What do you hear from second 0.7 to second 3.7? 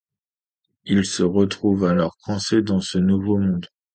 Ils se retrouvent alors coincés dans ce nouveau monde.